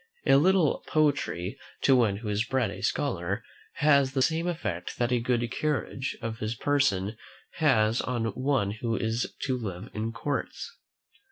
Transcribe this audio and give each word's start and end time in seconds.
A 0.25 0.35
little 0.37 0.83
poetry, 0.87 1.59
to 1.83 1.95
one 1.95 2.17
who 2.17 2.29
is 2.29 2.43
bred 2.43 2.71
a 2.71 2.81
scholar, 2.81 3.43
has 3.73 4.13
the 4.13 4.23
same 4.23 4.47
effect 4.47 4.97
that 4.97 5.11
a 5.11 5.19
good 5.19 5.51
carriage 5.51 6.17
of 6.23 6.39
his 6.39 6.55
person 6.55 7.15
has 7.57 8.01
on 8.01 8.25
one 8.33 8.71
who 8.71 8.95
is 8.95 9.31
to 9.43 9.55
live 9.55 9.89
in 9.93 10.11
courts. 10.11 10.75